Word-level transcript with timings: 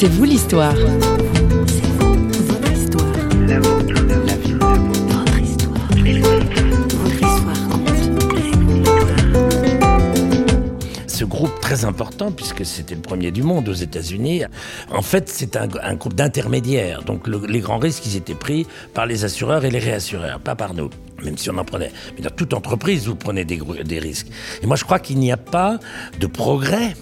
C'est 0.00 0.06
vous 0.06 0.22
l'histoire. 0.22 0.76
ce 11.08 11.24
groupe 11.24 11.50
très 11.60 11.84
important, 11.84 12.30
puisque 12.30 12.64
c'était 12.64 12.94
le 12.94 13.00
premier 13.00 13.32
du 13.32 13.42
monde 13.42 13.68
aux 13.68 13.72
États-Unis, 13.72 14.44
en 14.92 15.02
fait, 15.02 15.28
c'est 15.28 15.56
un, 15.56 15.66
groupe 15.96 16.14
d'intermédiaires. 16.14 17.02
Donc 17.02 17.26
les 17.26 17.58
grands 17.58 17.78
risques, 17.78 18.06
ils 18.06 18.14
étaient 18.14 18.36
pris 18.36 18.68
par 18.94 19.04
les 19.04 19.24
assureurs 19.24 19.64
et 19.64 19.70
les 19.72 19.80
réassureurs, 19.80 20.38
pas 20.38 20.54
par 20.54 20.74
nous 20.74 20.90
même 21.24 21.36
si 21.36 21.50
on 21.50 21.58
en 21.58 21.64
prenait. 21.64 21.90
Mais 22.14 22.22
dans 22.22 22.30
toute 22.30 22.54
entreprise, 22.54 23.08
vous 23.08 23.16
prenez 23.16 23.44
des, 23.44 23.60
des 23.84 23.98
risques. 23.98 24.28
Et 24.62 24.68
moi, 24.68 24.76
je 24.76 24.84
crois 24.84 25.00
qu'il 25.00 25.18
n'y 25.18 25.32
a 25.32 25.36
pas 25.36 25.80
de 26.20 26.28
progrès 26.28 26.94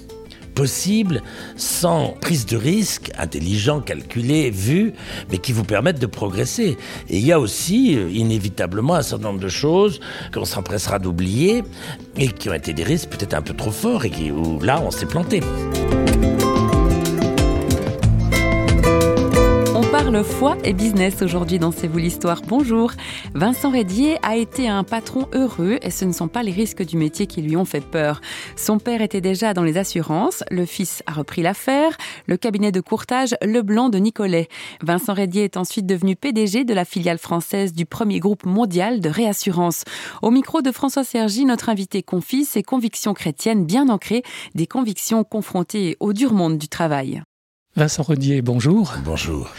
possible 0.56 1.22
sans 1.56 2.16
prise 2.20 2.46
de 2.46 2.56
risque, 2.56 3.12
intelligent, 3.16 3.80
calculé, 3.80 4.50
vu, 4.50 4.94
mais 5.30 5.38
qui 5.38 5.52
vous 5.52 5.62
permettent 5.62 6.00
de 6.00 6.06
progresser. 6.06 6.76
Et 7.08 7.18
il 7.18 7.24
y 7.24 7.30
a 7.30 7.38
aussi, 7.38 7.96
euh, 7.96 8.10
inévitablement, 8.10 8.96
un 8.96 9.02
certain 9.02 9.28
nombre 9.28 9.40
de 9.40 9.48
choses 9.48 10.00
qu'on 10.34 10.44
s'empressera 10.44 10.98
d'oublier 10.98 11.62
et 12.16 12.28
qui 12.28 12.48
ont 12.48 12.54
été 12.54 12.72
des 12.72 12.82
risques 12.82 13.10
peut-être 13.10 13.34
un 13.34 13.42
peu 13.42 13.54
trop 13.54 13.70
forts 13.70 14.04
et 14.04 14.10
qui, 14.10 14.32
où 14.32 14.58
là, 14.60 14.82
on 14.84 14.90
s'est 14.90 15.06
planté. 15.06 15.40
Parle 20.16 20.24
foi 20.24 20.56
et 20.64 20.72
business 20.72 21.20
aujourd'hui 21.20 21.58
dans 21.58 21.72
C'est 21.72 21.88
vous 21.88 21.98
l'histoire. 21.98 22.40
Bonjour. 22.46 22.92
Vincent 23.34 23.70
Rédier 23.70 24.16
a 24.22 24.36
été 24.36 24.66
un 24.66 24.82
patron 24.82 25.28
heureux 25.34 25.78
et 25.82 25.90
ce 25.90 26.06
ne 26.06 26.12
sont 26.12 26.28
pas 26.28 26.42
les 26.42 26.52
risques 26.52 26.82
du 26.82 26.96
métier 26.96 27.26
qui 27.26 27.42
lui 27.42 27.54
ont 27.54 27.66
fait 27.66 27.82
peur. 27.82 28.22
Son 28.56 28.78
père 28.78 29.02
était 29.02 29.20
déjà 29.20 29.52
dans 29.52 29.62
les 29.62 29.76
assurances, 29.76 30.42
le 30.50 30.64
fils 30.64 31.02
a 31.06 31.12
repris 31.12 31.42
l'affaire, 31.42 31.98
le 32.26 32.38
cabinet 32.38 32.72
de 32.72 32.80
courtage 32.80 33.34
Leblanc 33.42 33.90
de 33.90 33.98
Nicolet. 33.98 34.48
Vincent 34.80 35.12
Rédier 35.12 35.44
est 35.44 35.58
ensuite 35.58 35.84
devenu 35.86 36.16
PDG 36.16 36.64
de 36.64 36.72
la 36.72 36.86
filiale 36.86 37.18
française 37.18 37.74
du 37.74 37.84
premier 37.84 38.18
groupe 38.18 38.46
mondial 38.46 39.00
de 39.00 39.10
réassurance. 39.10 39.84
Au 40.22 40.30
micro 40.30 40.62
de 40.62 40.72
François 40.72 41.04
Sergi, 41.04 41.44
notre 41.44 41.68
invité 41.68 42.02
confie 42.02 42.46
ses 42.46 42.62
convictions 42.62 43.12
chrétiennes 43.12 43.66
bien 43.66 43.90
ancrées, 43.90 44.22
des 44.54 44.66
convictions 44.66 45.24
confrontées 45.24 45.96
au 46.00 46.14
dur 46.14 46.32
monde 46.32 46.56
du 46.56 46.68
travail. 46.68 47.22
Vincent 47.74 48.02
Rodier, 48.02 48.40
bonjour. 48.40 48.94
Bonjour. 49.04 49.50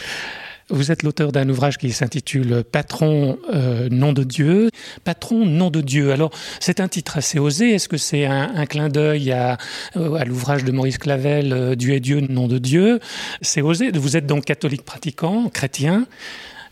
Vous 0.70 0.92
êtes 0.92 1.02
l'auteur 1.02 1.32
d'un 1.32 1.48
ouvrage 1.48 1.78
qui 1.78 1.90
s'intitule 1.92 2.62
Patron, 2.62 3.38
euh, 3.54 3.88
nom 3.90 4.12
de 4.12 4.22
Dieu. 4.22 4.68
Patron, 5.02 5.46
nom 5.46 5.70
de 5.70 5.80
Dieu. 5.80 6.12
Alors, 6.12 6.30
c'est 6.60 6.80
un 6.80 6.88
titre 6.88 7.16
assez 7.16 7.38
osé. 7.38 7.70
Est-ce 7.70 7.88
que 7.88 7.96
c'est 7.96 8.26
un, 8.26 8.66
clin 8.66 8.90
d'œil 8.90 9.32
à, 9.32 9.56
euh, 9.96 10.14
à 10.14 10.26
l'ouvrage 10.26 10.64
de 10.64 10.72
Maurice 10.72 10.98
Clavel, 10.98 11.54
euh, 11.54 11.74
Dieu 11.74 11.94
et 11.94 12.00
Dieu, 12.00 12.20
nom 12.20 12.48
de 12.48 12.58
Dieu 12.58 13.00
C'est 13.40 13.62
osé. 13.62 13.90
Vous 13.92 14.18
êtes 14.18 14.26
donc 14.26 14.44
catholique 14.44 14.84
pratiquant, 14.84 15.48
chrétien. 15.48 16.06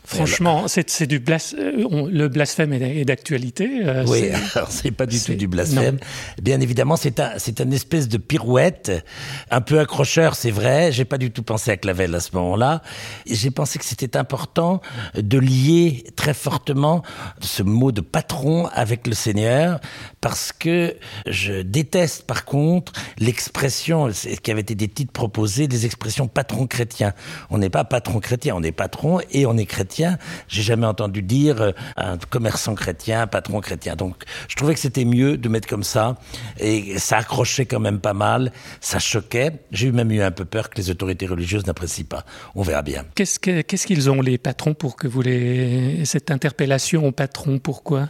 Franchement, 0.07 0.67
c'est 0.69 1.05
du 1.05 1.21
euh, 1.27 2.07
le 2.09 2.27
blasphème 2.29 2.71
est 2.71 3.03
d'actualité. 3.03 3.81
Euh, 3.83 4.05
oui, 4.07 4.29
alors 4.55 4.71
c'est 4.71 4.91
pas 4.91 5.05
du 5.05 5.19
tout 5.19 5.33
du 5.33 5.49
blasphème. 5.49 5.97
Bien 6.41 6.61
évidemment, 6.61 6.95
c'est 6.95 7.19
un, 7.19 7.31
c'est 7.37 7.59
une 7.59 7.73
espèce 7.73 8.07
de 8.07 8.17
pirouette, 8.17 9.05
un 9.51 9.59
peu 9.59 9.81
accrocheur, 9.81 10.35
c'est 10.35 10.49
vrai. 10.49 10.93
J'ai 10.93 11.03
pas 11.03 11.17
du 11.17 11.31
tout 11.31 11.43
pensé 11.43 11.71
à 11.71 11.77
Clavel 11.77 12.15
à 12.15 12.21
ce 12.21 12.29
moment-là. 12.35 12.81
J'ai 13.29 13.51
pensé 13.51 13.79
que 13.79 13.85
c'était 13.85 14.15
important 14.15 14.81
de 15.13 15.37
lier 15.37 16.05
très 16.15 16.33
fortement 16.33 17.03
ce 17.41 17.61
mot 17.61 17.91
de 17.91 17.99
patron 18.01 18.67
avec 18.67 19.07
le 19.07 19.13
Seigneur, 19.13 19.81
parce 20.27 20.51
que 20.51 20.97
je 21.25 21.61
déteste 21.61 22.23
par 22.23 22.43
contre 22.43 22.91
l'expression 23.17 24.09
qui 24.43 24.51
avait 24.51 24.59
été 24.59 24.75
des 24.75 24.89
titres 24.89 25.13
proposés, 25.13 25.69
des 25.69 25.85
expressions 25.85 26.27
patron 26.27 26.67
chrétien. 26.67 27.13
On 27.49 27.57
n'est 27.57 27.69
pas 27.69 27.85
patron 27.85 28.19
chrétien, 28.19 28.53
on 28.53 28.61
est 28.61 28.73
patron 28.73 29.21
et 29.31 29.45
on 29.45 29.55
est 29.55 29.65
chrétien 29.65 30.17
j'ai 30.47 30.61
jamais 30.61 30.85
entendu 30.85 31.21
dire 31.21 31.61
euh, 31.61 31.71
un 31.95 32.17
commerçant 32.17 32.75
chrétien, 32.75 33.27
patron 33.27 33.61
chrétien. 33.61 33.95
Donc, 33.95 34.23
je 34.47 34.55
trouvais 34.55 34.73
que 34.73 34.79
c'était 34.79 35.05
mieux 35.05 35.37
de 35.37 35.49
mettre 35.49 35.67
comme 35.67 35.83
ça. 35.83 36.17
Et 36.59 36.97
ça 36.99 37.17
accrochait 37.17 37.65
quand 37.65 37.79
même 37.79 37.99
pas 37.99 38.13
mal. 38.13 38.51
Ça 38.81 38.99
choquait. 38.99 39.51
J'ai 39.71 39.91
même 39.91 40.11
eu 40.11 40.21
un 40.21 40.31
peu 40.31 40.45
peur 40.45 40.69
que 40.69 40.77
les 40.77 40.89
autorités 40.89 41.25
religieuses 41.25 41.65
n'apprécient 41.65 42.05
pas. 42.05 42.25
On 42.55 42.63
verra 42.63 42.81
bien. 42.81 43.05
Qu'est-ce 43.15 43.39
qu'ils 43.87 44.09
ont, 44.09 44.21
les 44.21 44.37
patrons, 44.37 44.73
pour 44.73 44.95
que 44.95 45.07
vous 45.07 45.21
les... 45.21 46.05
Cette 46.05 46.31
interpellation 46.31 47.05
au 47.05 47.11
patron, 47.11 47.59
pourquoi? 47.59 48.09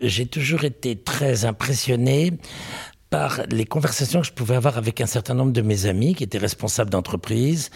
J'ai 0.00 0.26
toujours 0.26 0.64
été 0.64 0.96
très 0.96 1.44
impressionné 1.44 2.32
par 3.10 3.42
les 3.48 3.64
conversations 3.64 4.22
que 4.22 4.26
je 4.26 4.32
pouvais 4.32 4.56
avoir 4.56 4.76
avec 4.76 5.00
un 5.00 5.06
certain 5.06 5.34
nombre 5.34 5.52
de 5.52 5.62
mes 5.62 5.86
amis 5.86 6.14
qui 6.16 6.24
étaient 6.24 6.38
responsables 6.38 6.90
d'entreprise 6.90 7.70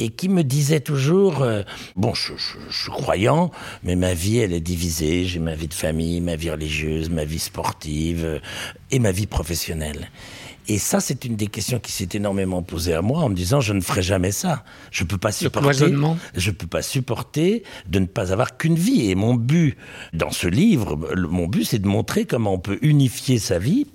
et 0.00 0.08
qui 0.08 0.28
me 0.28 0.42
disaient 0.42 0.80
toujours, 0.80 1.42
euh, 1.42 1.62
bon, 1.94 2.12
je, 2.14 2.32
suis 2.70 2.90
croyant, 2.90 3.52
mais 3.84 3.94
ma 3.94 4.14
vie, 4.14 4.38
elle 4.38 4.52
est 4.52 4.60
divisée. 4.60 5.24
J'ai 5.26 5.38
ma 5.38 5.54
vie 5.54 5.68
de 5.68 5.74
famille, 5.74 6.20
ma 6.20 6.34
vie 6.34 6.50
religieuse, 6.50 7.08
ma 7.10 7.24
vie 7.24 7.38
sportive 7.38 8.24
euh, 8.24 8.40
et 8.90 8.98
ma 8.98 9.12
vie 9.12 9.28
professionnelle. 9.28 10.10
Et 10.66 10.78
ça, 10.78 11.00
c'est 11.00 11.24
une 11.24 11.36
des 11.36 11.48
questions 11.48 11.78
qui 11.78 11.92
s'est 11.92 12.08
énormément 12.14 12.62
posée 12.62 12.94
à 12.94 13.02
moi 13.02 13.20
en 13.20 13.28
me 13.28 13.34
disant 13.34 13.60
je 13.60 13.72
ne 13.72 13.80
ferai 13.80 14.02
jamais 14.02 14.32
ça. 14.32 14.64
Je 14.90 15.04
peux 15.04 15.18
pas 15.18 15.32
supporter. 15.32 15.92
Je 16.34 16.50
peux 16.50 16.66
pas 16.66 16.82
supporter 16.82 17.64
de 17.86 17.98
ne 17.98 18.06
pas 18.06 18.32
avoir 18.32 18.56
qu'une 18.56 18.76
vie. 18.76 19.10
Et 19.10 19.14
mon 19.14 19.34
but 19.34 19.76
dans 20.12 20.30
ce 20.30 20.46
livre, 20.46 20.96
mon 21.16 21.46
but, 21.46 21.64
c'est 21.64 21.78
de 21.78 21.88
montrer 21.88 22.24
comment 22.24 22.54
on 22.54 22.58
peut 22.58 22.78
unifier 22.82 23.38
sa 23.38 23.58
vie 23.58 23.86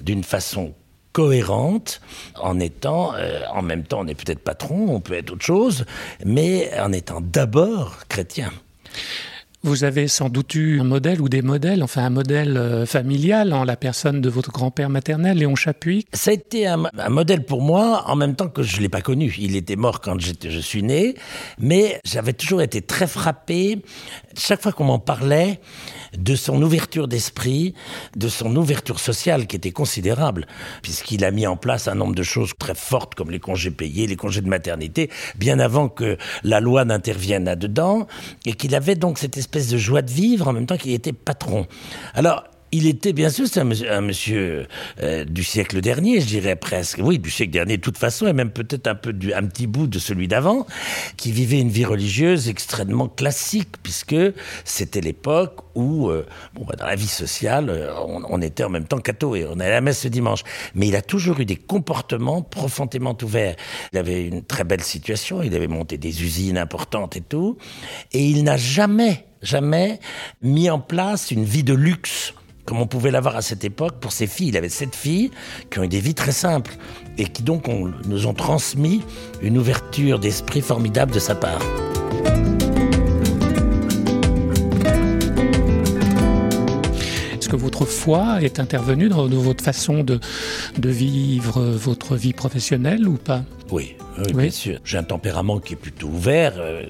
d'une 0.00 0.22
façon 0.22 0.74
cohérente 1.12 2.00
en 2.36 2.58
étant, 2.58 3.14
euh, 3.14 3.42
en 3.52 3.62
même 3.62 3.84
temps, 3.84 4.00
on 4.00 4.04
n'est 4.04 4.14
peut-être 4.14 4.42
patron, 4.42 4.94
on 4.94 5.00
peut 5.00 5.14
être 5.14 5.32
autre 5.32 5.44
chose, 5.44 5.84
mais 6.24 6.70
en 6.80 6.92
étant 6.92 7.20
d'abord 7.20 7.98
chrétien. 8.08 8.50
Vous 9.64 9.84
avez 9.84 10.08
sans 10.08 10.28
doute 10.28 10.56
eu 10.56 10.80
un 10.80 10.84
modèle 10.84 11.20
ou 11.20 11.28
des 11.28 11.40
modèles, 11.40 11.84
enfin 11.84 12.04
un 12.04 12.10
modèle 12.10 12.56
euh, 12.56 12.84
familial 12.84 13.52
en 13.52 13.62
la 13.62 13.76
personne 13.76 14.20
de 14.20 14.28
votre 14.28 14.50
grand-père 14.50 14.90
maternel, 14.90 15.38
Léon 15.38 15.54
Chapuis. 15.54 16.04
Ça 16.12 16.32
a 16.32 16.34
été 16.34 16.66
un, 16.66 16.82
modèle 17.08 17.44
pour 17.44 17.62
moi 17.62 18.02
en 18.08 18.16
même 18.16 18.34
temps 18.34 18.48
que 18.48 18.64
je 18.64 18.78
ne 18.78 18.82
l'ai 18.82 18.88
pas 18.88 19.02
connu. 19.02 19.32
Il 19.38 19.54
était 19.54 19.76
mort 19.76 20.00
quand 20.00 20.16
je 20.18 20.58
suis 20.58 20.82
né, 20.82 21.14
mais 21.60 22.00
j'avais 22.04 22.32
toujours 22.32 22.60
été 22.60 22.82
très 22.82 23.06
frappé. 23.06 23.84
Chaque 24.36 24.60
fois 24.60 24.72
qu'on 24.72 24.84
m'en 24.84 24.98
parlait, 24.98 25.60
de 26.16 26.34
son 26.34 26.60
ouverture 26.62 27.08
d'esprit, 27.08 27.74
de 28.16 28.28
son 28.28 28.54
ouverture 28.56 29.00
sociale 29.00 29.46
qui 29.46 29.56
était 29.56 29.72
considérable, 29.72 30.46
puisqu'il 30.82 31.24
a 31.24 31.30
mis 31.30 31.46
en 31.46 31.56
place 31.56 31.88
un 31.88 31.94
nombre 31.94 32.14
de 32.14 32.22
choses 32.22 32.52
très 32.58 32.74
fortes 32.74 33.14
comme 33.14 33.30
les 33.30 33.40
congés 33.40 33.70
payés, 33.70 34.06
les 34.06 34.16
congés 34.16 34.40
de 34.40 34.48
maternité, 34.48 35.10
bien 35.36 35.58
avant 35.58 35.88
que 35.88 36.18
la 36.44 36.60
loi 36.60 36.84
n'intervienne 36.84 37.44
là-dedans, 37.44 38.06
et 38.46 38.52
qu'il 38.54 38.74
avait 38.74 38.94
donc 38.94 39.18
cette 39.18 39.36
espèce 39.36 39.68
de 39.68 39.78
joie 39.78 40.02
de 40.02 40.10
vivre 40.10 40.48
en 40.48 40.52
même 40.52 40.66
temps 40.66 40.76
qu'il 40.76 40.92
était 40.92 41.12
patron. 41.12 41.66
Alors, 42.14 42.44
il 42.72 42.86
était 42.86 43.12
bien 43.12 43.28
sûr, 43.28 43.46
c'est 43.46 43.60
un 43.60 44.00
monsieur, 44.00 44.66
euh, 45.02 45.24
du 45.26 45.44
siècle 45.44 45.82
dernier, 45.82 46.20
je 46.20 46.26
dirais 46.26 46.56
presque. 46.56 47.00
Oui, 47.02 47.18
du 47.18 47.30
siècle 47.30 47.52
dernier 47.52 47.76
de 47.76 47.82
toute 47.82 47.98
façon, 47.98 48.26
et 48.26 48.32
même 48.32 48.50
peut-être 48.50 48.86
un 48.86 48.94
peu 48.94 49.12
du, 49.12 49.34
un 49.34 49.44
petit 49.44 49.66
bout 49.66 49.86
de 49.86 49.98
celui 49.98 50.26
d'avant, 50.26 50.66
qui 51.18 51.32
vivait 51.32 51.60
une 51.60 51.68
vie 51.68 51.84
religieuse 51.84 52.48
extrêmement 52.48 53.08
classique, 53.08 53.68
puisque 53.82 54.16
c'était 54.64 55.02
l'époque 55.02 55.58
où, 55.74 56.08
euh, 56.08 56.26
bon, 56.54 56.64
bah, 56.64 56.74
dans 56.78 56.86
la 56.86 56.94
vie 56.94 57.06
sociale, 57.06 57.68
euh, 57.68 57.92
on, 58.06 58.40
était 58.40 58.64
en 58.64 58.70
même 58.70 58.86
temps 58.86 58.98
catho 58.98 59.36
et 59.36 59.44
on 59.44 59.52
allait 59.60 59.66
à 59.66 59.70
la 59.70 59.80
messe 59.82 60.00
ce 60.00 60.08
dimanche. 60.08 60.42
Mais 60.74 60.88
il 60.88 60.96
a 60.96 61.02
toujours 61.02 61.40
eu 61.40 61.44
des 61.44 61.56
comportements 61.56 62.40
profondément 62.40 63.16
ouverts. 63.22 63.56
Il 63.92 63.98
avait 63.98 64.26
une 64.26 64.42
très 64.42 64.64
belle 64.64 64.82
situation, 64.82 65.42
il 65.42 65.54
avait 65.54 65.68
monté 65.68 65.98
des 65.98 66.22
usines 66.22 66.56
importantes 66.56 67.16
et 67.16 67.20
tout, 67.20 67.58
et 68.12 68.24
il 68.24 68.44
n'a 68.44 68.56
jamais, 68.56 69.26
jamais 69.42 70.00
mis 70.40 70.70
en 70.70 70.80
place 70.80 71.30
une 71.30 71.44
vie 71.44 71.64
de 71.64 71.74
luxe 71.74 72.32
comme 72.64 72.80
on 72.80 72.86
pouvait 72.86 73.10
l'avoir 73.10 73.36
à 73.36 73.42
cette 73.42 73.64
époque 73.64 73.94
pour 74.00 74.12
ses 74.12 74.26
filles. 74.26 74.48
Il 74.48 74.56
avait 74.56 74.68
sept 74.68 74.94
filles 74.94 75.30
qui 75.70 75.78
ont 75.78 75.84
eu 75.84 75.88
des 75.88 76.00
vies 76.00 76.14
très 76.14 76.32
simples 76.32 76.76
et 77.18 77.24
qui 77.24 77.42
donc 77.42 77.68
nous 78.06 78.26
ont 78.26 78.34
transmis 78.34 79.02
une 79.42 79.58
ouverture 79.58 80.18
d'esprit 80.18 80.60
formidable 80.60 81.12
de 81.12 81.18
sa 81.18 81.34
part. 81.34 81.62
Est-ce 87.38 87.48
que 87.48 87.56
votre 87.56 87.84
foi 87.84 88.42
est 88.42 88.60
intervenue 88.60 89.08
dans, 89.08 89.26
votre 89.28 89.64
façon 89.64 90.04
de, 90.04 90.20
de 90.78 90.88
vivre 90.88 91.60
votre 91.60 92.16
vie 92.16 92.32
professionnelle 92.32 93.06
ou 93.08 93.16
pas? 93.16 93.42
Oui, 93.70 93.96
oui, 94.18 94.32
bien 94.32 94.50
sûr. 94.50 94.80
J'ai 94.84 94.98
un 94.98 95.02
tempérament 95.02 95.58
qui 95.58 95.74
est 95.74 95.76
plutôt 95.76 96.08
ouvert, 96.08 96.54
euh, 96.56 96.82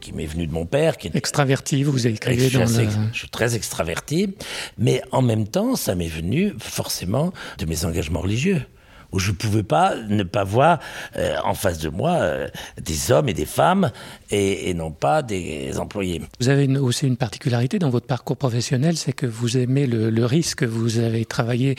qui 0.00 0.12
m'est 0.12 0.26
venu 0.26 0.46
de 0.46 0.52
mon 0.52 0.66
père. 0.66 0.96
Qui 0.96 1.08
est... 1.08 1.16
Extraverti, 1.16 1.82
vous 1.82 2.06
écrivez 2.06 2.50
dans 2.50 2.60
le... 2.60 2.88
Je 3.12 3.18
suis 3.18 3.28
très 3.28 3.56
extraverti, 3.56 4.34
mais 4.78 5.02
en 5.12 5.22
même 5.22 5.46
temps, 5.46 5.76
ça 5.76 5.94
m'est 5.94 6.08
venu 6.08 6.54
forcément 6.58 7.32
de 7.58 7.66
mes 7.66 7.84
engagements 7.84 8.20
religieux. 8.20 8.62
Où 9.12 9.18
je 9.18 9.30
ne 9.30 9.36
pouvais 9.36 9.62
pas 9.62 9.94
ne 10.08 10.22
pas 10.22 10.44
voir 10.44 10.80
euh, 11.16 11.36
en 11.44 11.54
face 11.54 11.78
de 11.78 11.88
moi 11.88 12.16
euh, 12.20 12.48
des 12.80 13.10
hommes 13.10 13.28
et 13.28 13.34
des 13.34 13.46
femmes 13.46 13.90
et, 14.30 14.74
non 14.74 14.90
pas 14.90 15.22
des 15.22 15.78
employés. 15.78 16.20
Vous 16.40 16.50
avez 16.50 16.68
aussi 16.76 17.06
une 17.06 17.16
particularité 17.16 17.78
dans 17.78 17.88
votre 17.88 18.06
parcours 18.06 18.36
professionnel, 18.36 18.96
c'est 18.96 19.14
que 19.14 19.24
vous 19.24 19.56
aimez 19.56 19.86
le, 19.86 20.26
risque. 20.26 20.62
Vous 20.62 20.98
avez 20.98 21.24
travaillé 21.24 21.76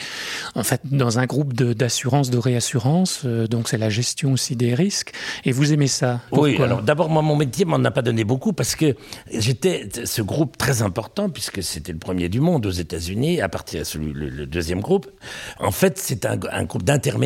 en 0.56 0.64
fait 0.64 0.80
dans 0.84 1.20
un 1.20 1.26
groupe 1.26 1.52
d'assurance, 1.54 2.30
de, 2.30 2.38
réassurance, 2.38 3.22
euh, 3.24 3.46
donc 3.46 3.68
c'est 3.68 3.78
la 3.78 3.90
gestion 3.90 4.32
aussi 4.32 4.56
des 4.56 4.74
risques 4.74 5.12
et 5.44 5.52
vous 5.52 5.72
aimez 5.72 5.86
ça. 5.86 6.20
oui, 6.32 6.60
alors 6.60 6.82
d'abord 6.82 7.08
moi 7.10 7.22
mon 7.22 7.36
métier 7.36 7.64
m'en 7.64 7.82
a 7.84 7.90
pas 7.92 8.02
donné 8.02 8.24
beaucoup 8.24 8.52
parce 8.52 8.74
que 8.74 8.96
j'étais 9.32 9.88
ce 10.04 10.22
groupe 10.22 10.56
très 10.56 10.82
important 10.82 11.28
puisque 11.30 11.62
c'était 11.62 11.92
le 11.92 11.98
premier 11.98 12.28
du 12.28 12.40
monde 12.40 12.66
aux 12.66 12.70
États-Unis 12.70 13.40
à 13.40 13.48
partir 13.48 13.82
de 13.82 13.98
le, 14.00 14.46
deuxième 14.46 14.80
groupe. 14.80 15.06
En 15.60 15.70
fait, 15.70 15.98
c'est 15.98 16.24
un, 16.26 16.38
un 16.50 16.64
groupe 16.64 16.82
d'intermédiaires 16.82 17.19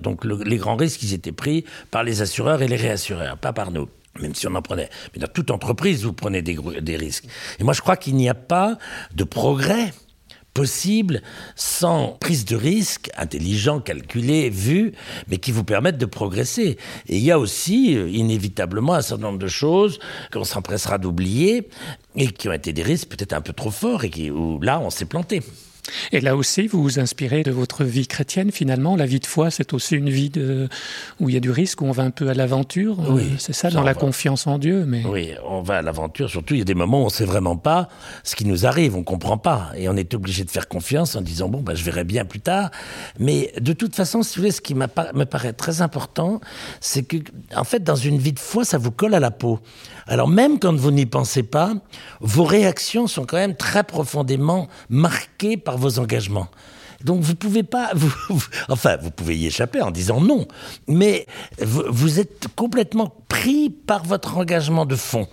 donc 0.00 0.24
les 0.24 0.56
grands 0.56 0.76
risques, 0.76 1.02
ils 1.02 1.14
étaient 1.14 1.32
pris 1.32 1.64
par 1.90 2.04
les 2.04 2.22
assureurs 2.22 2.62
et 2.62 2.68
les 2.68 2.76
réassureurs, 2.76 3.38
pas 3.38 3.52
par 3.52 3.70
nous 3.70 3.88
même 4.20 4.34
si 4.34 4.46
on 4.46 4.54
en 4.54 4.62
prenait. 4.62 4.90
Mais 5.14 5.20
dans 5.20 5.28
toute 5.28 5.50
entreprise, 5.50 6.04
vous 6.04 6.12
prenez 6.12 6.42
des, 6.42 6.96
risques. 6.96 7.26
Et 7.58 7.64
moi, 7.64 7.72
je 7.72 7.80
crois 7.80 7.96
qu'il 7.96 8.16
n'y 8.16 8.28
a 8.28 8.34
pas 8.34 8.78
de 9.14 9.24
progrès 9.24 9.92
possible 10.54 11.22
sans 11.54 12.16
prise 12.20 12.44
de 12.44 12.56
risque 12.56 13.10
intelligent, 13.16 13.80
calculé, 13.80 14.50
vu, 14.50 14.92
mais 15.28 15.36
qui 15.36 15.52
vous 15.52 15.62
permettent 15.62 15.98
de 15.98 16.06
progresser. 16.06 16.78
Et 17.06 17.18
il 17.18 17.22
y 17.22 17.30
a 17.30 17.38
aussi, 17.38 17.96
euh, 17.96 18.08
inévitablement, 18.08 18.94
un 18.94 19.02
certain 19.02 19.24
nombre 19.24 19.38
de 19.38 19.46
choses 19.46 20.00
qu'on 20.32 20.42
s'empressera 20.42 20.98
d'oublier 20.98 21.68
et 22.16 22.26
qui 22.28 22.48
ont 22.48 22.52
été 22.52 22.72
des 22.72 22.82
risques 22.82 23.08
peut-être 23.08 23.34
un 23.34 23.40
peu 23.40 23.52
trop 23.52 23.70
forts 23.70 24.02
et 24.02 24.10
qui, 24.10 24.30
où 24.30 24.60
là, 24.60 24.80
on 24.80 24.90
s'est 24.90 25.04
planté. 25.04 25.42
Et 26.12 26.20
là 26.20 26.36
aussi, 26.36 26.66
vous 26.66 26.82
vous 26.82 26.98
inspirez 26.98 27.42
de 27.42 27.50
votre 27.50 27.84
vie 27.84 28.06
chrétienne 28.06 28.50
finalement. 28.52 28.96
La 28.96 29.06
vie 29.06 29.20
de 29.20 29.26
foi, 29.26 29.50
c'est 29.50 29.72
aussi 29.72 29.96
une 29.96 30.10
vie 30.10 30.30
de... 30.30 30.68
où 31.20 31.28
il 31.28 31.34
y 31.34 31.36
a 31.36 31.40
du 31.40 31.50
risque, 31.50 31.82
où 31.82 31.86
on 31.86 31.92
va 31.92 32.02
un 32.02 32.10
peu 32.10 32.28
à 32.28 32.34
l'aventure. 32.34 32.98
Oui, 33.10 33.22
euh, 33.22 33.36
c'est 33.38 33.52
ça, 33.52 33.70
dans 33.70 33.82
la 33.82 33.94
confiance 33.94 34.46
en 34.46 34.58
Dieu. 34.58 34.84
Mais... 34.86 35.04
Oui, 35.06 35.32
on 35.46 35.62
va 35.62 35.78
à 35.78 35.82
l'aventure. 35.82 36.28
Surtout, 36.28 36.54
il 36.54 36.58
y 36.58 36.62
a 36.62 36.64
des 36.66 36.74
moments 36.74 37.00
où 37.00 37.04
on 37.04 37.06
ne 37.06 37.10
sait 37.10 37.24
vraiment 37.24 37.56
pas 37.56 37.88
ce 38.24 38.36
qui 38.36 38.44
nous 38.44 38.66
arrive, 38.66 38.94
on 38.94 39.00
ne 39.00 39.04
comprend 39.04 39.38
pas. 39.38 39.70
Et 39.76 39.88
on 39.88 39.96
est 39.96 40.14
obligé 40.14 40.44
de 40.44 40.50
faire 40.50 40.68
confiance 40.68 41.16
en 41.16 41.20
disant, 41.20 41.48
bon, 41.48 41.60
bah, 41.60 41.74
je 41.74 41.84
verrai 41.84 42.04
bien 42.04 42.24
plus 42.24 42.40
tard. 42.40 42.70
Mais 43.18 43.52
de 43.60 43.72
toute 43.72 43.94
façon, 43.94 44.22
si 44.22 44.36
vous 44.36 44.42
voulez, 44.42 44.52
ce 44.52 44.60
qui 44.60 44.74
me 44.74 44.86
paraît 44.86 45.52
très 45.52 45.82
important, 45.82 46.40
c'est 46.80 47.02
que, 47.02 47.16
en 47.54 47.64
fait, 47.64 47.82
dans 47.82 47.96
une 47.96 48.18
vie 48.18 48.32
de 48.32 48.38
foi, 48.38 48.64
ça 48.64 48.78
vous 48.78 48.90
colle 48.90 49.14
à 49.14 49.20
la 49.20 49.30
peau. 49.30 49.60
Alors 50.06 50.28
même 50.28 50.58
quand 50.58 50.74
vous 50.74 50.90
n'y 50.90 51.06
pensez 51.06 51.42
pas, 51.42 51.74
vos 52.20 52.44
réactions 52.44 53.06
sont 53.06 53.24
quand 53.24 53.36
même 53.36 53.56
très 53.56 53.84
profondément 53.84 54.68
marquées 54.88 55.56
par 55.56 55.76
vos 55.78 55.98
engagements. 55.98 56.48
Donc 57.04 57.20
vous 57.22 57.34
pouvez 57.34 57.62
pas, 57.62 57.92
enfin 58.68 58.96
vous 58.96 59.10
pouvez 59.10 59.36
y 59.36 59.46
échapper 59.46 59.80
en 59.80 59.90
disant 59.90 60.20
non, 60.20 60.48
mais 60.88 61.26
vous, 61.60 62.18
êtes 62.18 62.48
complètement 62.56 63.14
pris 63.28 63.70
par 63.70 64.04
votre 64.04 64.36
engagement 64.36 64.84
de 64.84 64.96
fond. 64.96 65.28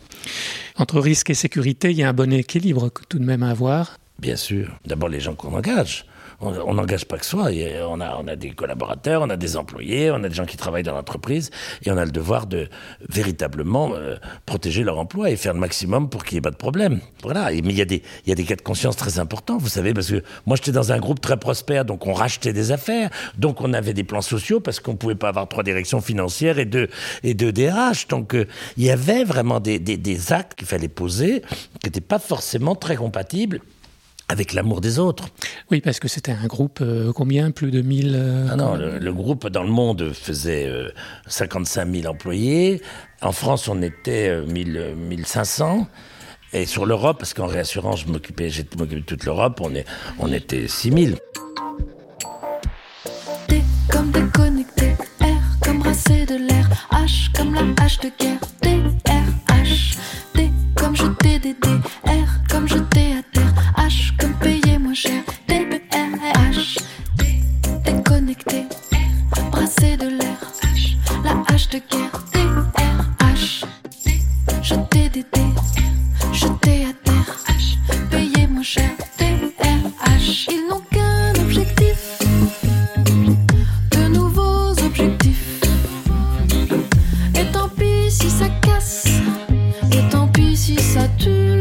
Entre 0.77 0.99
risque 0.99 1.29
et 1.31 1.33
sécurité, 1.33 1.91
il 1.91 1.97
y 1.97 2.03
a 2.03 2.09
un 2.09 2.13
bon 2.13 2.31
équilibre 2.31 2.91
tout 3.09 3.19
de 3.19 3.25
même 3.25 3.43
à 3.43 3.49
avoir. 3.49 3.97
Bien 4.19 4.35
sûr. 4.35 4.77
D'abord 4.85 5.09
les 5.09 5.19
gens 5.19 5.35
qu'on 5.35 5.53
engage 5.55 6.05
on 6.41 6.73
n'engage 6.73 7.05
pas 7.05 7.17
que 7.17 7.25
soi. 7.25 7.49
On 7.87 8.01
a, 8.01 8.17
on 8.17 8.27
a 8.27 8.35
des 8.35 8.51
collaborateurs, 8.51 9.21
on 9.21 9.29
a 9.29 9.37
des 9.37 9.57
employés, 9.57 10.11
on 10.11 10.23
a 10.23 10.29
des 10.29 10.35
gens 10.35 10.45
qui 10.45 10.57
travaillent 10.57 10.83
dans 10.83 10.93
l'entreprise 10.93 11.51
et 11.83 11.91
on 11.91 11.97
a 11.97 12.05
le 12.05 12.11
devoir 12.11 12.47
de 12.47 12.67
véritablement 13.09 13.93
euh, 13.93 14.15
protéger 14.45 14.83
leur 14.83 14.99
emploi 14.99 15.29
et 15.29 15.35
faire 15.35 15.53
le 15.53 15.59
maximum 15.59 16.09
pour 16.09 16.23
qu'il 16.23 16.35
n'y 16.35 16.39
ait 16.39 16.41
pas 16.41 16.51
de 16.51 16.55
problème. 16.55 16.99
Voilà. 17.23 17.51
mais 17.51 17.57
il 17.57 17.77
y, 17.77 17.81
a 17.81 17.85
des, 17.85 18.43
cas 18.43 18.55
de 18.55 18.61
conscience 18.61 18.95
très 18.95 19.19
importants, 19.19 19.57
vous 19.57 19.69
savez, 19.69 19.93
parce 19.93 20.09
que 20.09 20.23
moi 20.45 20.55
j'étais 20.55 20.71
dans 20.71 20.91
un 20.91 20.99
groupe 20.99 21.21
très 21.21 21.37
prospère, 21.37 21.85
donc 21.85 22.05
on 22.07 22.13
rachetait 22.13 22.53
des 22.53 22.71
affaires, 22.71 23.09
donc 23.37 23.61
on 23.61 23.73
avait 23.73 23.93
des 23.93 24.03
plans 24.03 24.21
sociaux 24.21 24.59
parce 24.59 24.79
qu'on 24.79 24.93
ne 24.93 24.97
pouvait 24.97 25.15
pas 25.15 25.29
avoir 25.29 25.47
trois 25.47 25.63
directions 25.63 26.01
financières 26.01 26.59
et 26.59 26.65
deux, 26.65 26.89
et 27.23 27.33
DRH. 27.33 28.07
Donc 28.07 28.35
euh, 28.35 28.45
il 28.77 28.83
y 28.83 28.91
avait 28.91 29.23
vraiment 29.23 29.59
des, 29.59 29.79
des 29.79 30.33
actes 30.33 30.55
qu'il 30.55 30.67
fallait 30.67 30.87
poser 30.87 31.41
qui 31.79 31.87
n'étaient 31.87 32.01
pas 32.01 32.19
forcément 32.19 32.75
très 32.75 32.95
compatibles 32.95 33.61
avec 34.27 34.53
l'amour 34.53 34.81
des 34.81 34.99
autres. 34.99 35.29
Oui, 35.71 35.81
parce 35.81 35.99
que 35.99 36.07
c'était 36.07 36.31
un 36.31 36.47
groupe, 36.47 36.79
euh, 36.81 37.11
combien? 37.13 37.51
Plus 37.51 37.71
de 37.71 37.81
1000 37.81 38.13
euh, 38.15 38.47
ah 38.51 38.55
Non, 38.55 38.75
le, 38.75 39.13
groupe 39.13 39.47
dans 39.47 39.63
le 39.63 39.69
monde 39.69 40.11
faisait 40.13 40.71
55 41.27 41.87
euh, 41.87 42.01
000 42.01 42.11
employés. 42.11 42.81
En 43.21 43.31
France, 43.31 43.67
on 43.67 43.81
était 43.81 44.41
1000, 44.41 44.95
1500. 44.95 45.87
Et 46.53 46.65
sur 46.65 46.85
l'Europe, 46.85 47.17
parce 47.19 47.33
qu'en 47.33 47.47
réassurance, 47.47 48.01
je 48.01 48.11
m'occupais, 48.11 48.49
j'ai 48.49 48.63
de 48.63 48.99
toute 48.99 49.25
l'Europe, 49.25 49.59
on, 49.61 49.75
est, 49.75 49.85
on 50.19 50.31
était 50.31 50.67
6000. 50.67 51.17
D 53.49 53.61
comme 53.91 54.11
déconnecté, 54.11 54.95
R 55.21 55.59
comme 55.61 55.79
brasser 55.79 56.25
de 56.25 56.35
l'air, 56.35 56.87
H 56.91 57.31
comme 57.35 57.53
la 57.53 57.83
hache 57.83 57.99
de 57.99 58.09
guerre, 58.17 58.34
de 71.75 71.81
guerre. 71.91 72.11
H 73.19 73.65
jeter 74.61 75.09
des 75.09 75.25
dés, 75.33 75.53
jeter 76.31 76.85
à 76.85 76.93
terre. 77.03 77.43
Payer 78.09 78.47
moins 78.47 78.63
cher. 78.63 78.91
H 79.19 80.47
ils 80.49 80.67
n'ont 80.69 80.81
qu'un 80.91 81.33
objectif. 81.41 82.19
De 83.91 84.07
nouveaux 84.07 84.71
objectifs. 84.85 85.61
Et 87.35 87.51
tant 87.51 87.69
pis 87.69 88.09
si 88.09 88.29
ça 88.29 88.47
casse. 88.61 89.07
Et 89.91 90.09
tant 90.09 90.27
pis 90.27 90.55
si 90.55 90.75
ça 90.77 91.07
tue. 91.17 91.55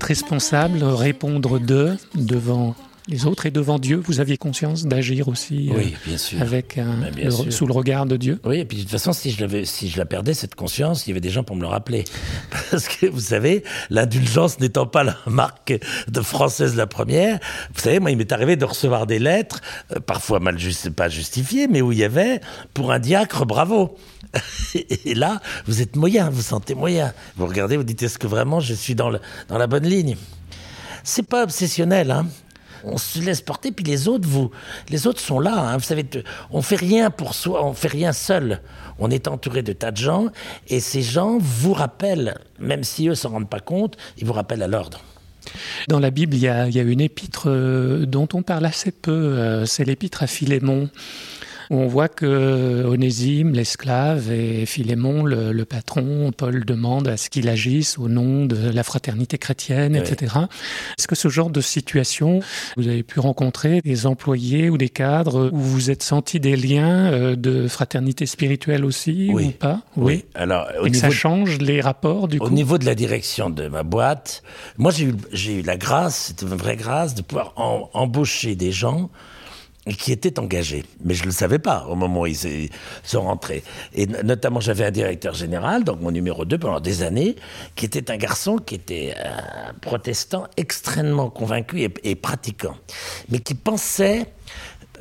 Responsable, 0.00 0.84
répondre 0.84 1.58
de 1.58 1.96
devant 2.14 2.74
les 3.08 3.26
autres 3.26 3.46
et 3.46 3.50
devant 3.50 3.78
Dieu, 3.78 4.00
vous 4.04 4.20
aviez 4.20 4.36
conscience 4.36 4.84
d'agir 4.84 5.28
aussi 5.28 5.70
euh, 5.70 5.76
oui, 5.76 5.94
bien 6.06 6.16
sûr. 6.16 6.40
avec 6.40 6.78
un, 6.78 7.10
sous 7.50 7.66
le 7.66 7.72
regard 7.72 8.06
de 8.06 8.16
Dieu 8.16 8.40
Oui, 8.44 8.58
et 8.58 8.64
puis 8.64 8.78
de 8.78 8.82
toute 8.82 8.90
façon, 8.90 9.12
si 9.12 9.30
je, 9.32 9.64
si 9.64 9.88
je 9.88 9.98
la 9.98 10.04
perdais, 10.04 10.34
cette 10.34 10.54
conscience, 10.54 11.06
il 11.06 11.10
y 11.10 11.12
avait 11.12 11.20
des 11.20 11.30
gens 11.30 11.42
pour 11.42 11.56
me 11.56 11.62
le 11.62 11.66
rappeler. 11.66 12.04
Parce 12.70 12.88
que 12.88 13.06
vous 13.06 13.20
savez, 13.20 13.64
l'indulgence 13.90 14.60
n'étant 14.60 14.86
pas 14.86 15.02
la 15.02 15.16
marque 15.26 15.78
de 16.08 16.20
française 16.20 16.76
la 16.76 16.86
première, 16.86 17.40
vous 17.74 17.80
savez, 17.80 17.98
moi, 17.98 18.10
il 18.10 18.16
m'est 18.16 18.32
arrivé 18.32 18.56
de 18.56 18.64
recevoir 18.64 19.06
des 19.06 19.18
lettres, 19.18 19.60
euh, 19.94 20.00
parfois 20.00 20.38
mal 20.38 20.58
juste, 20.58 20.90
pas 20.90 21.08
justifiées, 21.08 21.66
mais 21.66 21.82
où 21.82 21.92
il 21.92 21.98
y 21.98 22.04
avait, 22.04 22.40
pour 22.72 22.92
un 22.92 22.98
diacre, 22.98 23.44
bravo. 23.46 23.96
et 24.74 25.14
là, 25.14 25.40
vous 25.66 25.82
êtes 25.82 25.96
moyen, 25.96 26.30
vous 26.30 26.42
sentez 26.42 26.74
moyen. 26.74 27.12
Vous 27.36 27.46
regardez, 27.46 27.76
vous 27.76 27.84
dites, 27.84 28.02
est-ce 28.02 28.18
que 28.18 28.26
vraiment 28.26 28.60
je 28.60 28.74
suis 28.74 28.94
dans, 28.94 29.10
le, 29.10 29.20
dans 29.48 29.58
la 29.58 29.66
bonne 29.66 29.86
ligne? 29.86 30.16
C'est 31.04 31.26
pas 31.26 31.42
obsessionnel, 31.42 32.12
hein 32.12 32.26
on 32.84 32.98
se 32.98 33.20
laisse 33.20 33.40
porter, 33.40 33.72
puis 33.72 33.84
les 33.84 34.08
autres, 34.08 34.28
vous, 34.28 34.50
les 34.88 35.06
autres 35.06 35.20
sont 35.20 35.40
là. 35.40 35.54
Hein. 35.54 35.76
Vous 35.76 35.84
savez, 35.84 36.04
on 36.50 36.62
fait 36.62 36.76
rien 36.76 37.10
pour 37.10 37.34
soi, 37.34 37.64
on 37.64 37.74
fait 37.74 37.88
rien 37.88 38.12
seul. 38.12 38.60
On 38.98 39.10
est 39.10 39.28
entouré 39.28 39.62
de 39.62 39.72
tas 39.72 39.90
de 39.90 39.96
gens, 39.96 40.28
et 40.68 40.80
ces 40.80 41.02
gens 41.02 41.38
vous 41.40 41.72
rappellent, 41.72 42.38
même 42.58 42.84
si 42.84 43.08
eux 43.08 43.14
s'en 43.14 43.30
rendent 43.30 43.50
pas 43.50 43.60
compte, 43.60 43.96
ils 44.18 44.26
vous 44.26 44.32
rappellent 44.32 44.62
à 44.62 44.68
l'ordre. 44.68 45.00
Dans 45.88 45.98
la 45.98 46.10
Bible, 46.10 46.34
il 46.34 46.42
y 46.42 46.48
a, 46.48 46.66
une 46.66 47.00
épître 47.00 47.44
euh, 47.46 48.06
dont 48.06 48.28
on 48.32 48.42
parle 48.42 48.64
assez 48.64 48.92
peu. 48.92 49.10
Euh, 49.10 49.66
c'est 49.66 49.84
l'épître 49.84 50.22
à 50.22 50.26
Philémon. 50.26 50.88
Où 51.70 51.76
on 51.76 51.86
voit 51.86 52.08
que 52.08 52.84
Onésime, 52.86 53.52
l'esclave, 53.52 54.30
et 54.32 54.66
Philémon, 54.66 55.24
le, 55.24 55.52
le, 55.52 55.64
patron, 55.64 56.32
Paul 56.36 56.64
demande 56.64 57.08
à 57.08 57.16
ce 57.16 57.30
qu'il 57.30 57.48
agisse 57.48 57.98
au 57.98 58.08
nom 58.08 58.46
de 58.46 58.70
la 58.70 58.82
fraternité 58.82 59.38
chrétienne, 59.38 59.96
etc. 59.96 60.36
Est-ce 60.98 61.06
que 61.06 61.14
ce 61.14 61.28
genre 61.28 61.50
de 61.50 61.60
situation, 61.60 62.40
vous 62.76 62.88
avez 62.88 63.02
pu 63.02 63.20
rencontrer 63.20 63.80
des 63.80 64.06
employés 64.06 64.70
ou 64.70 64.78
des 64.78 64.88
cadres 64.88 65.50
où 65.52 65.58
vous 65.58 65.90
êtes 65.90 66.02
senti 66.02 66.40
des 66.40 66.56
liens 66.56 67.12
euh, 67.12 67.36
de 67.36 67.68
fraternité 67.68 68.26
spirituelle 68.26 68.84
aussi 68.84 69.30
oui. 69.32 69.46
ou 69.46 69.50
pas? 69.50 69.80
Oui. 69.96 70.24
Alors, 70.34 70.68
au 70.80 70.88
niveau 70.88 71.00
ça 71.00 71.10
change 71.10 71.58
les 71.58 71.80
rapports 71.80 72.28
du 72.28 72.38
au 72.38 72.40
coup? 72.40 72.46
Au 72.46 72.50
niveau 72.50 72.78
de 72.78 72.84
la 72.84 72.94
direction 72.94 73.50
de 73.50 73.68
ma 73.68 73.82
boîte, 73.82 74.42
moi 74.78 74.90
j'ai 74.90 75.52
eu, 75.52 75.62
la 75.62 75.76
grâce, 75.76 76.26
c'était 76.26 76.46
une 76.46 76.54
vraie 76.54 76.76
grâce, 76.76 77.14
de 77.14 77.22
pouvoir 77.22 77.52
en, 77.56 77.90
embaucher 77.92 78.54
des 78.54 78.72
gens 78.72 79.10
qui 79.86 80.12
étaient 80.12 80.38
engagés. 80.38 80.84
Mais 81.04 81.14
je 81.14 81.22
ne 81.22 81.26
le 81.26 81.32
savais 81.32 81.58
pas 81.58 81.86
au 81.88 81.94
moment 81.94 82.22
où 82.22 82.26
ils 82.26 82.70
sont 83.02 83.22
rentrés. 83.22 83.64
Et 83.94 84.06
notamment, 84.06 84.60
j'avais 84.60 84.84
un 84.84 84.90
directeur 84.90 85.34
général, 85.34 85.84
donc 85.84 86.00
mon 86.00 86.10
numéro 86.10 86.44
2 86.44 86.58
pendant 86.58 86.80
des 86.80 87.02
années, 87.02 87.36
qui 87.74 87.86
était 87.86 88.10
un 88.10 88.16
garçon 88.16 88.58
qui 88.58 88.76
était 88.76 89.14
un 89.18 89.74
protestant 89.74 90.46
extrêmement 90.56 91.30
convaincu 91.30 91.82
et, 91.82 91.92
et 92.04 92.14
pratiquant, 92.14 92.76
mais 93.28 93.40
qui 93.40 93.54
pensait 93.54 94.26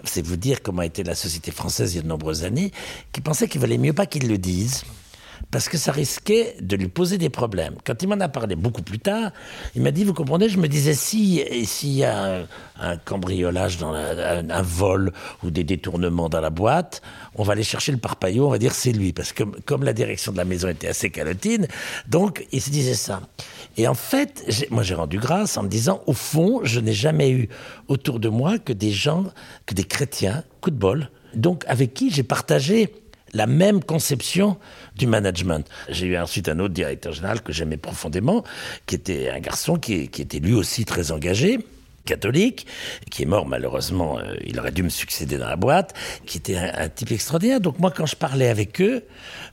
c'est 0.03 0.25
vous 0.25 0.35
dire 0.35 0.63
comment 0.63 0.81
était 0.81 1.03
la 1.03 1.13
société 1.13 1.51
française 1.51 1.93
il 1.93 1.97
y 1.97 1.99
a 1.99 2.01
de 2.01 2.07
nombreuses 2.07 2.43
années, 2.43 2.71
qui 3.11 3.21
pensait 3.21 3.47
qu'il 3.47 3.61
valait 3.61 3.77
mieux 3.77 3.93
pas 3.93 4.07
qu'il 4.07 4.27
le 4.27 4.39
dise 4.39 4.83
parce 5.49 5.67
que 5.67 5.77
ça 5.77 5.91
risquait 5.91 6.55
de 6.61 6.75
lui 6.75 6.87
poser 6.87 7.17
des 7.17 7.29
problèmes. 7.29 7.75
Quand 7.85 8.01
il 8.03 8.07
m'en 8.07 8.19
a 8.19 8.29
parlé 8.29 8.55
beaucoup 8.55 8.81
plus 8.81 8.99
tard, 8.99 9.31
il 9.75 9.81
m'a 9.81 9.91
dit, 9.91 10.03
vous 10.03 10.13
comprenez, 10.13 10.49
je 10.49 10.57
me 10.57 10.67
disais, 10.67 10.93
si 10.93 11.43
s'il 11.65 11.93
y 11.93 12.03
a 12.03 12.45
un, 12.79 12.97
cambriolage, 12.97 13.77
dans 13.77 13.93
un, 13.93 14.49
un, 14.49 14.61
vol 14.61 15.11
ou 15.43 15.51
des 15.51 15.63
détournements 15.63 16.29
dans 16.29 16.41
la 16.41 16.49
boîte, 16.49 17.01
on 17.35 17.43
va 17.43 17.53
aller 17.53 17.63
chercher 17.63 17.91
le 17.91 17.97
parpaillot, 17.97 18.47
on 18.47 18.51
va 18.51 18.57
dire 18.57 18.73
c'est 18.73 18.91
lui, 18.91 19.13
parce 19.13 19.33
que 19.33 19.43
comme 19.43 19.83
la 19.83 19.93
direction 19.93 20.31
de 20.31 20.37
la 20.37 20.45
maison 20.45 20.67
était 20.69 20.87
assez 20.87 21.09
calotine, 21.09 21.67
donc 22.07 22.45
il 22.51 22.61
se 22.61 22.69
disait 22.69 22.93
ça. 22.93 23.21
Et 23.77 23.87
en 23.87 23.93
fait, 23.93 24.67
moi 24.69 24.83
j'ai 24.83 24.95
rendu 24.95 25.17
grâce 25.17 25.57
en 25.57 25.63
me 25.63 25.69
disant, 25.69 26.01
au 26.07 26.13
fond, 26.13 26.61
je 26.63 26.79
n'ai 26.79 26.93
jamais 26.93 27.31
eu 27.31 27.49
autour 27.87 28.19
de 28.19 28.29
moi 28.29 28.59
que 28.59 28.73
des 28.73 28.91
gens, 28.91 29.25
que 29.65 29.73
des 29.73 29.83
chrétiens, 29.83 30.43
coup 30.59 30.71
de 30.71 30.77
bol, 30.77 31.09
donc 31.33 31.63
avec 31.67 31.93
qui 31.93 32.11
j'ai 32.11 32.23
partagé 32.23 32.93
la 33.33 33.47
même 33.47 33.83
conception 33.83 34.57
du 34.95 35.07
management. 35.07 35.67
J'ai 35.89 36.07
eu 36.07 36.17
ensuite 36.17 36.49
un 36.49 36.59
autre 36.59 36.73
directeur 36.73 37.13
général 37.13 37.41
que 37.41 37.53
j'aimais 37.53 37.77
profondément, 37.77 38.43
qui 38.85 38.95
était 38.95 39.29
un 39.29 39.39
garçon 39.39 39.77
qui, 39.77 40.09
qui 40.09 40.21
était 40.21 40.39
lui 40.39 40.53
aussi 40.53 40.85
très 40.85 41.11
engagé 41.11 41.59
catholique, 42.05 42.67
qui 43.09 43.23
est 43.23 43.25
mort 43.25 43.45
malheureusement, 43.45 44.19
euh, 44.19 44.35
il 44.45 44.59
aurait 44.59 44.71
dû 44.71 44.83
me 44.83 44.89
succéder 44.89 45.37
dans 45.37 45.47
la 45.47 45.55
boîte, 45.55 45.93
qui 46.25 46.39
était 46.39 46.57
un, 46.57 46.71
un, 46.75 46.89
type 46.89 47.11
extraordinaire. 47.11 47.61
Donc 47.61 47.79
moi, 47.79 47.91
quand 47.91 48.05
je 48.05 48.15
parlais 48.15 48.47
avec 48.47 48.81
eux, 48.81 49.03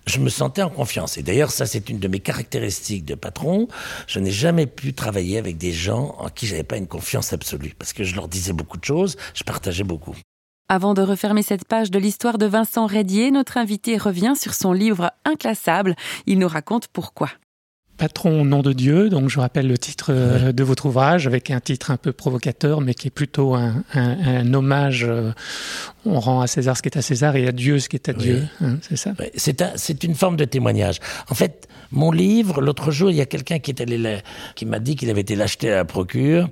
je 0.07 0.19
me 0.19 0.29
sentais 0.29 0.63
en 0.63 0.71
confiance. 0.71 1.19
Et 1.19 1.23
d'ailleurs, 1.23 1.51
ça, 1.51 1.67
c'est 1.67 1.89
une 1.91 1.99
de 1.99 2.09
mes 2.09 2.21
caractéristiques 2.21 3.05
de 3.05 3.15
patron. 3.15 3.69
Je 4.07 4.19
n'ai 4.19 4.31
jamais 4.31 4.67
pu 4.67 4.95
travailler 4.95 5.39
avec 5.39 5.59
des 5.59 5.73
gens 5.73 6.17
en 6.19 6.29
qui 6.29 6.47
j'avais 6.47 6.63
pas 6.63 6.77
une 6.77 6.89
confiance 6.89 7.33
absolue, 7.33 7.75
parce 7.79 7.93
que 7.93 8.05
je 8.05 8.15
leur 8.15 8.29
disais 8.29 8.53
beaucoup 8.53 8.79
de 8.79 8.85
choses, 8.85 9.17
je 9.35 9.45
partageais 9.45 9.85
beaucoup. 9.85 10.17
Avant 10.71 10.93
de 10.93 11.01
refermer 11.01 11.43
cette 11.43 11.65
page 11.65 11.91
de 11.91 11.99
l'histoire 11.99 12.37
de 12.37 12.45
Vincent 12.45 12.85
Rédier, 12.85 13.31
notre 13.31 13.57
invité 13.57 13.97
revient 13.97 14.35
sur 14.37 14.53
son 14.53 14.75
livre 14.75 15.13
Inclassable. 15.25 15.97
Il 16.27 16.39
nous 16.39 16.47
raconte 16.47 16.89
pourquoi. 16.89 17.31
Patron 17.97 18.45
nom 18.45 18.61
de 18.61 18.75
Dieu, 18.75 19.09
donc 19.09 19.31
je 19.31 19.41
rappelle 19.41 19.67
le 19.67 19.79
titre 19.79 20.11
euh, 20.11 20.53
de 20.53 20.63
votre 20.63 20.85
ouvrage, 20.85 21.27
avec 21.27 21.51
un 21.51 21.61
titre 21.61 21.91
un 21.91 21.97
peu 21.97 22.13
provocateur, 22.13 22.83
mais 22.83 22.93
qui 22.93 23.09
est 23.09 23.11
plutôt 23.11 23.55
un, 23.55 23.83
un, 23.95 24.43
un 24.43 24.53
hommage. 24.53 25.11
On 26.11 26.21
rend 26.21 26.41
à 26.41 26.47
César 26.47 26.77
ce 26.77 26.83
qui 26.83 26.88
est 26.88 26.97
à 26.97 27.03
César 27.03 27.37
et 27.37 27.47
à 27.47 27.53
Dieu 27.53 27.79
ce 27.79 27.88
qui 27.88 27.97
est 27.97 28.09
à 28.09 28.12
Oui. 28.12 28.19
Dieu. 28.19 28.43
Hein, 28.62 28.79
c'est 28.81 28.97
ça 28.97 29.12
C'est 29.37 29.62
un, 29.62 29.73
c'est 29.77 30.03
une 30.05 30.15
forme 30.15 30.37
de 30.37 30.45
témoignage. 30.45 30.99
En 31.29 31.35
fait, 31.35 31.69
mon 31.91 32.12
livre, 32.12 32.61
l'autre 32.61 32.91
jour, 32.91 33.11
il 33.11 33.17
y 33.17 33.21
a 33.21 33.27
quelqu'un 33.27 33.59
qui 33.59 33.71
est 33.71 33.81
allé, 33.81 34.19
qui 34.55 34.67
m'a 34.67 34.79
dit 34.79 34.97
qu'il 34.97 35.09
avait 35.11 35.23
été 35.23 35.37
l'acheter 35.37 35.71
à 35.71 35.77
la 35.77 35.85
procure. 35.85 36.49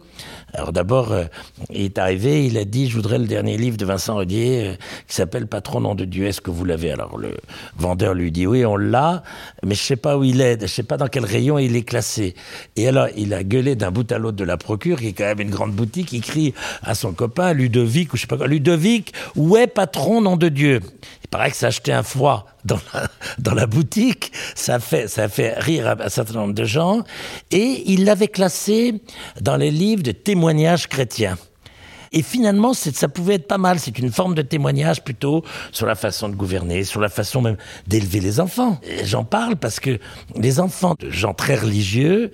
Alors 0.55 0.73
d'abord, 0.73 1.13
euh, 1.13 1.25
il 1.71 1.83
est 1.83 1.99
arrivé, 1.99 2.47
il 2.47 2.57
a 2.57 2.65
dit, 2.65 2.89
je 2.89 2.97
voudrais 2.97 3.19
le 3.19 3.27
dernier 3.27 3.59
livre 3.59 3.77
de 3.77 3.85
Vincent 3.85 4.15
Rodier, 4.15 4.65
euh, 4.65 4.75
qui 5.07 5.15
s'appelle 5.15 5.47
Patron 5.47 5.81
nom 5.81 5.95
de 5.95 6.07
Dieu, 6.07 6.27
est-ce 6.27 6.41
que 6.41 6.51
vous 6.51 6.65
l'avez? 6.65 6.91
Alors 6.91 7.19
le 7.19 7.37
vendeur 7.77 8.15
lui 8.15 8.33
dit, 8.33 8.47
oui, 8.47 8.65
on 8.65 8.77
l'a, 8.77 9.23
mais 9.63 9.75
je 9.75 9.83
sais 9.83 9.97
pas 9.97 10.17
où 10.17 10.25
il 10.25 10.41
est, 10.41 10.61
je 10.63 10.67
sais 10.67 10.83
pas 10.83 10.97
dans 10.97 11.09
quel 11.09 11.27
rayon 11.27 11.59
il 11.59 11.77
est 11.77 11.83
classé. 11.83 12.35
Et 12.77 12.89
alors, 12.89 13.09
il 13.17 13.35
a 13.35 13.45
gueulé 13.45 13.77
d'un 13.77 13.91
bout 13.91 14.11
à 14.11 14.19
l'autre 14.19 14.39
de 14.39 14.45
la 14.45 14.57
procure, 14.57 14.99
qui 15.01 15.09
est 15.09 15.13
quand 15.13 15.25
même 15.25 15.41
une 15.41 15.51
grande 15.51 15.73
boutique, 15.73 16.13
il 16.15 16.23
crie 16.23 16.55
à 16.83 16.95
son 16.95 17.13
copain, 17.13 17.53
Ludovic, 17.53 18.15
ou 18.15 18.17
je 18.17 18.23
sais 18.23 18.27
pas 18.27 18.39
quoi, 18.39 18.47
Ludovic, 18.47 19.13
où 19.35 19.46
est 19.55 19.67
Patron 19.67 20.21
nom 20.21 20.37
de 20.37 20.49
Dieu? 20.49 20.81
Il 21.23 21.29
paraît 21.29 21.51
que 21.51 21.67
acheté 21.67 21.93
un 21.93 22.03
foie 22.03 22.47
dans 22.65 22.79
la, 22.93 23.09
dans 23.39 23.55
la 23.55 23.67
boutique, 23.67 24.33
ça 24.55 24.81
fait, 24.81 25.09
ça 25.09 25.29
fait 25.29 25.55
rire 25.59 25.95
un, 26.01 26.09
certain 26.09 26.35
nombre 26.35 26.55
de 26.55 26.65
gens, 26.65 27.03
et 27.51 27.83
il 27.87 28.05
l'avait 28.05 28.29
classé 28.29 29.03
dans 29.41 29.57
les 29.57 29.71
livres 29.71 30.03
de 30.03 30.13
témoignages 30.13 30.89
chrétiens. 30.89 31.37
Et 32.13 32.23
finalement, 32.23 32.73
ça 32.73 33.09
pouvait 33.09 33.35
être 33.35 33.47
pas 33.49 33.59
mal. 33.59 33.79
C'est 33.79 33.99
une 33.99 34.11
forme 34.11 34.35
de 34.35 34.43
témoignage 34.43 35.05
plutôt 35.05 35.45
sur 35.73 35.87
la 35.87 35.95
façon 35.95 36.29
de 36.29 36.35
gouverner, 36.35 36.85
sur 36.85 37.01
la 37.01 37.09
façon 37.09 37.43
même 37.43 37.57
d'élever 37.87 38.21
les 38.21 38.41
enfants. 38.41 38.81
J'en 39.05 39.25
parle 39.25 39.57
parce 39.57 39.81
que 39.81 39.99
les 40.35 40.61
enfants 40.61 40.95
de 40.99 41.11
gens 41.11 41.35
très 41.35 41.57
religieux 41.57 42.31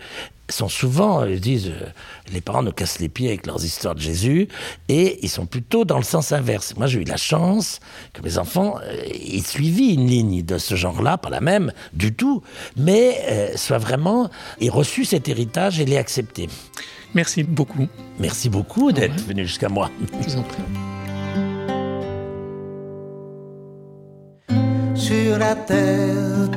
sont 0.52 0.68
souvent, 0.68 1.24
ils 1.24 1.40
disent, 1.40 1.68
euh, 1.68 1.86
les 2.32 2.40
parents 2.40 2.62
nous 2.62 2.72
cassent 2.72 2.98
les 3.00 3.08
pieds 3.08 3.28
avec 3.28 3.46
leurs 3.46 3.64
histoires 3.64 3.94
de 3.94 4.00
Jésus, 4.00 4.48
et 4.88 5.18
ils 5.22 5.28
sont 5.28 5.46
plutôt 5.46 5.84
dans 5.84 5.96
le 5.98 6.04
sens 6.04 6.32
inverse. 6.32 6.74
Moi, 6.76 6.86
j'ai 6.86 7.00
eu 7.00 7.04
la 7.04 7.16
chance 7.16 7.80
que 8.12 8.22
mes 8.22 8.38
enfants 8.38 8.76
euh, 8.84 9.02
aient 9.04 9.40
suivi 9.44 9.94
une 9.94 10.06
ligne 10.06 10.42
de 10.42 10.58
ce 10.58 10.74
genre-là, 10.76 11.18
pas 11.18 11.30
la 11.30 11.40
même 11.40 11.72
du 11.92 12.12
tout, 12.14 12.42
mais 12.76 13.18
euh, 13.30 13.56
soient 13.56 13.78
vraiment, 13.78 14.30
aient 14.60 14.68
reçu 14.68 15.04
cet 15.04 15.28
héritage 15.28 15.80
et 15.80 15.84
l'aient 15.84 15.96
accepté. 15.98 16.48
Merci 17.14 17.42
beaucoup. 17.42 17.88
Merci 18.18 18.48
beaucoup 18.48 18.92
d'être 18.92 19.16
Ouais. 19.16 19.22
venu 19.28 19.46
jusqu'à 19.46 19.68
moi. 19.68 19.90
Je 20.20 20.28
vous 20.28 20.36
en 20.38 20.42
prie. 20.42 20.62
Sur 24.94 25.38
la 25.38 25.54
terre, 25.56 26.48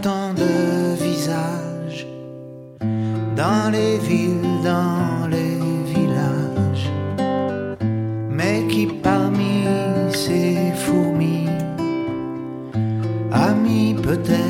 dans 3.36 3.70
les 3.72 3.98
villes, 3.98 4.62
dans 4.63 5.27
les 5.27 5.60
villages, 5.94 6.89
mais 8.30 8.65
qui 8.70 8.88
parmi 8.88 9.65
ces 10.12 10.72
fourmis 10.75 11.50
a 13.32 13.54
mis 13.54 13.94
peut-être 13.94 14.44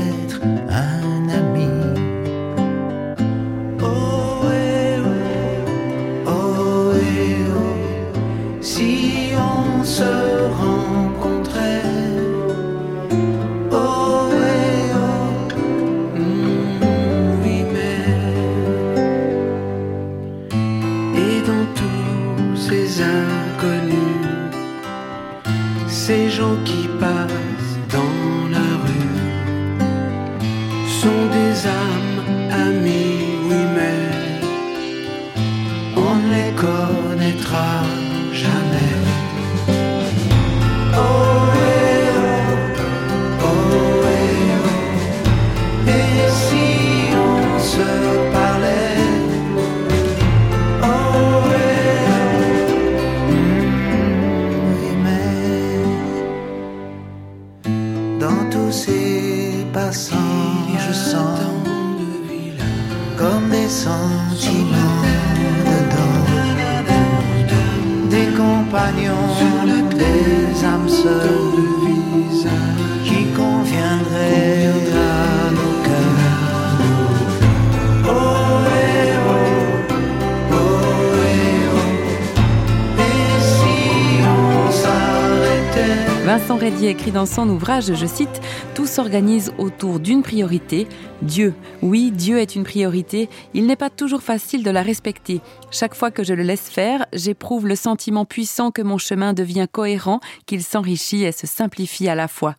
Redier 86.65 86.89
écrit 86.89 87.11
dans 87.11 87.27
son 87.27 87.47
ouvrage, 87.47 87.93
je 87.93 88.05
cite, 88.07 88.41
Tout 88.73 88.87
s'organise 88.87 89.53
autour 89.59 89.99
d'une 89.99 90.23
priorité, 90.23 90.87
Dieu. 91.21 91.53
Oui, 91.83 92.09
Dieu 92.09 92.39
est 92.39 92.55
une 92.55 92.63
priorité, 92.63 93.29
il 93.53 93.67
n'est 93.67 93.75
pas 93.75 93.91
toujours 93.91 94.23
facile 94.23 94.63
de 94.63 94.71
la 94.71 94.81
respecter. 94.81 95.41
Chaque 95.69 95.93
fois 95.93 96.09
que 96.09 96.23
je 96.23 96.33
le 96.33 96.41
laisse 96.41 96.67
faire, 96.67 97.05
j'éprouve 97.13 97.67
le 97.67 97.75
sentiment 97.75 98.25
puissant 98.25 98.71
que 98.71 98.81
mon 98.81 98.97
chemin 98.97 99.33
devient 99.33 99.67
cohérent, 99.71 100.21
qu'il 100.47 100.63
s'enrichit 100.63 101.23
et 101.23 101.31
se 101.31 101.45
simplifie 101.45 102.09
à 102.09 102.15
la 102.15 102.27
fois. 102.27 102.55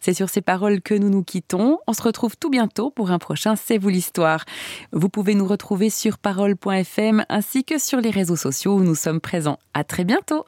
C'est 0.00 0.14
sur 0.14 0.30
ces 0.30 0.40
paroles 0.40 0.80
que 0.80 0.94
nous 0.94 1.10
nous 1.10 1.22
quittons. 1.22 1.78
On 1.86 1.92
se 1.92 2.02
retrouve 2.02 2.38
tout 2.38 2.48
bientôt 2.48 2.90
pour 2.90 3.10
un 3.10 3.18
prochain 3.18 3.56
C'est 3.56 3.76
vous 3.76 3.90
l'histoire. 3.90 4.46
Vous 4.92 5.10
pouvez 5.10 5.34
nous 5.34 5.46
retrouver 5.46 5.90
sur 5.90 6.16
parole.fm 6.16 7.26
ainsi 7.28 7.62
que 7.62 7.78
sur 7.78 8.00
les 8.00 8.10
réseaux 8.10 8.36
sociaux 8.36 8.76
où 8.76 8.82
nous 8.82 8.94
sommes 8.94 9.20
présents. 9.20 9.58
À 9.74 9.84
très 9.84 10.04
bientôt. 10.04 10.46